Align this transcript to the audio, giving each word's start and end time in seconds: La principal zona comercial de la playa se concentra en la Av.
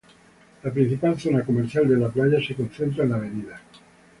La 0.63 0.71
principal 0.77 1.19
zona 1.25 1.43
comercial 1.51 1.87
de 1.91 1.95
la 1.99 2.09
playa 2.17 2.39
se 2.47 2.55
concentra 2.63 3.03
en 3.03 3.09
la 3.17 3.21
Av. 3.29 3.61